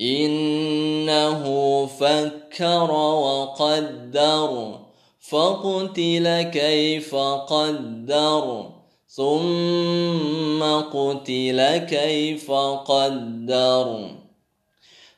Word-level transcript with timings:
إنه 0.00 1.44
فكر 1.86 2.90
وقدر. 2.92 4.78
فقتل 5.20 6.42
كيف 6.42 7.14
قدر. 7.14 8.79
ثم 9.16 10.62
قتل 10.62 11.76
كيف 11.76 12.50
قدر. 12.86 14.10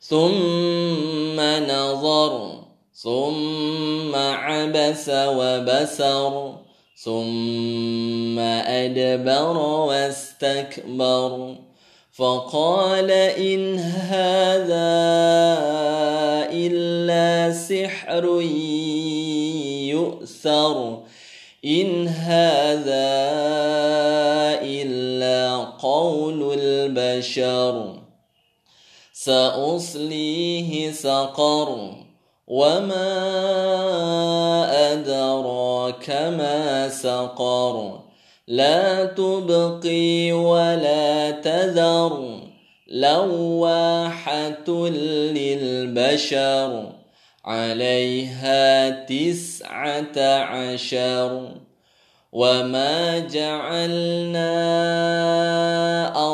ثم 0.00 1.40
نظر. 1.40 2.62
ثم 2.94 4.14
عبس 4.14 5.10
وبسر 5.10 6.54
ثم 7.04 8.38
أدبر 8.38 9.56
واستكبر. 9.88 11.56
فقال 12.12 13.10
إن 13.10 13.78
هذا 13.78 14.92
إلا 16.52 17.52
سحر 17.52 18.41
يؤثر. 19.91 21.02
إن 21.65 22.09
هذا 22.09 23.23
إلا 24.62 25.56
قول 25.78 26.59
البشر 26.59 27.99
سأصليه 29.12 30.93
سقر 30.93 31.95
وما 32.47 33.12
أدراك 34.93 36.11
ما 36.11 36.89
سقر 36.89 38.00
لا 38.49 39.05
تبقي 39.05 40.33
ولا 40.33 41.31
تذر 41.31 42.41
لواحة 42.89 44.69
للبشر 45.39 47.01
عليها 47.44 48.91
تسعة 48.91 50.19
عشر 50.42 51.50
وما 52.32 53.19
جعلنا 53.19 54.47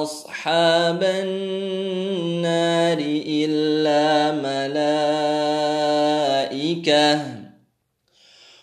أصحاب 0.02 1.02
النار 1.02 2.98
إلا 3.26 4.32
ملائكة 6.46 7.20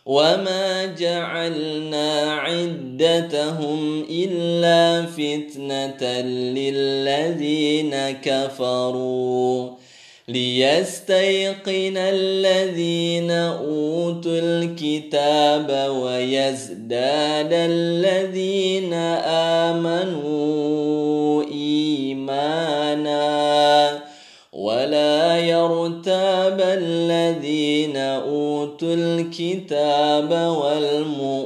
وما 0.05 0.85
جعلنا 0.85 2.34
عدتهم 2.34 4.05
إلا 4.09 5.05
فتنة 5.05 6.22
للذين 6.22 8.11
كفروا 8.11 9.84
ليستيقن 10.28 11.97
الذين 11.97 13.31
أوتوا 13.31 14.40
الكتاب 14.40 15.90
ويزداد 15.90 17.50
الذين 17.52 18.94
آمنوا 19.74 21.44
إيمانا 21.44 23.25
ولا 24.53 25.40
يرتاب 25.40 26.62
الذين 26.62 27.97
أوتوا 27.97 28.94
الكتاب 28.94 30.31
والمؤمنون 30.31 31.46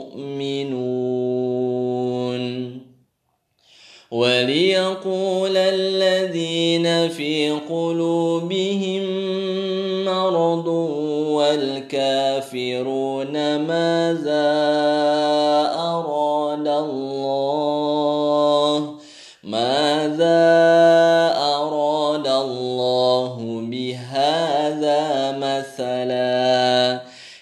وليقول 4.11 5.57
الذين 6.29 7.09
في 7.09 7.51
قلوبهم 7.69 9.03
مرض 10.05 10.67
والكافرون 11.33 13.33
ماذا 13.57 14.49
أراد 15.75 16.67
الله؟ 16.67 17.99
ماذا 19.43 20.39
أراد 21.37 22.27
الله 22.27 23.61
بهذا 23.71 25.31
مثلا؟ 25.37 27.01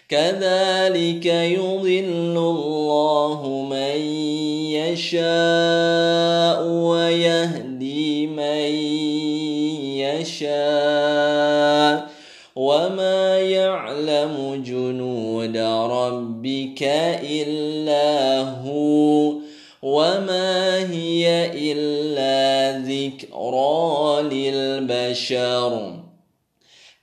كذلك 0.10 1.26
يضل 1.26 2.38
الله 2.38 3.68
من 3.70 4.02
يشاء. 4.72 5.97
هي 20.80 21.52
إلا 21.54 22.80
ذكرى 22.80 24.22
للبشر. 24.22 25.94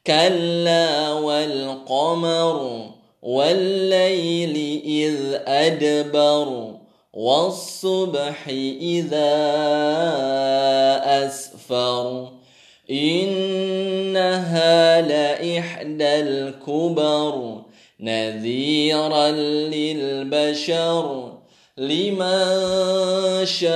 كلا 0.07 1.13
والقمر 1.13 2.91
والليل 3.23 4.83
إذ 4.85 5.17
أدبر 5.47 6.75
والصبح 7.13 8.49
إذا 8.81 9.35
أسفر. 11.27 12.29
إنها 12.91 15.01
لإحدى 15.01 16.21
الكبر 16.21 17.63
نذيرا 18.01 19.31
للبشر. 19.71 21.24
لمن 21.79 23.47
شاء 23.47 23.73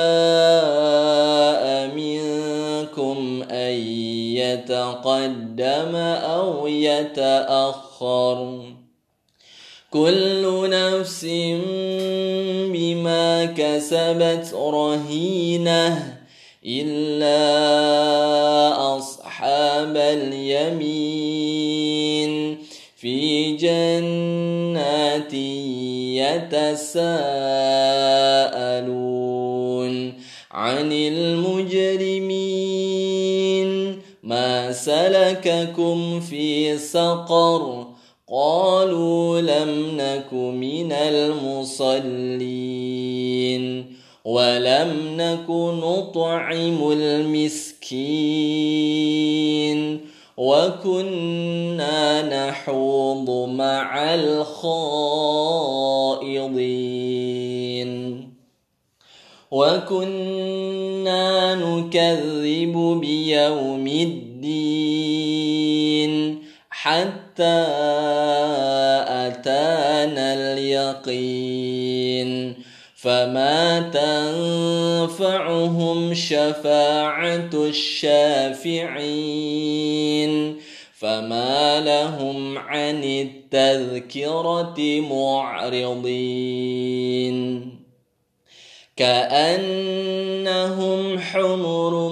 منكم 1.97 3.43
أن 3.51 3.73
يتقدم 4.39 5.97
أو 5.97 6.67
يتأخر. 6.67 8.63
كل 9.91 10.71
نفس 10.71 11.25
بما 12.73 13.45
كسبت 13.45 14.55
رهينة 14.55 16.17
إلا 16.67 17.37
أصحاب 18.97 19.97
اليمين. 19.97 20.98
يتساءلون 26.19 26.99
عن 30.51 30.93
المجرمين 30.93 32.09
ما 34.23 34.73
سلككم 34.73 36.21
في 36.21 36.79
سقر 36.79 37.87
قالوا 38.31 39.41
لم 39.41 39.97
نك 39.97 40.33
من 40.33 40.93
المصلين 40.93 42.39
ولم 44.25 45.17
نك 45.17 45.51
نطعم 45.51 46.93
المسكين 46.93 48.39
وكنا 50.39 52.23
نحوض 52.23 53.49
مع 53.49 54.15
الخائضين 54.15 54.59
وكنا 59.51 61.55
نكذب 61.55 62.99
بيوم 63.01 63.87
الدين 63.87 64.39
حتى 66.71 67.65
أتانا 69.27 70.35
اليقين 70.35 71.68
فما 72.99 73.81
تنفعهم 75.09 76.15
شفاعة 76.15 77.51
الشافعين 77.55 78.99
فما 80.99 81.81
لهم 81.81 82.59
عن 82.59 83.05
التذكرة 83.05 85.01
معرضين 85.01 86.49
كأنهم 88.97 90.39
حمر 91.19 92.09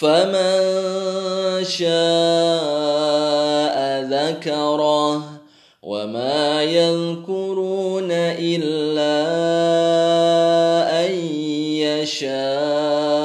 فمن 0.00 1.64
شاء 1.64 1.90
ذكره 4.08 5.24
وما 5.82 6.62
يذكرون 6.62 8.08
إلا 8.40 9.16
أن 11.04 11.12
يشاء 11.84 13.19